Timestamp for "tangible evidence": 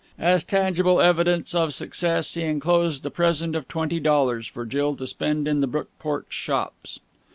0.43-1.53